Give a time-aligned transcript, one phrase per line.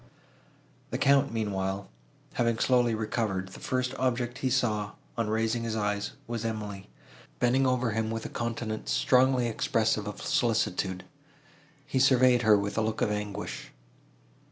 [0.89, 1.87] The Count, meanwhile,
[2.33, 6.89] having slowly recovered, the first object he saw, on raising his eyes, was Emily,
[7.37, 11.03] bending over him with a countenance strongly expressive of solicitude.
[11.85, 13.69] He surveyed her with a look of anguish.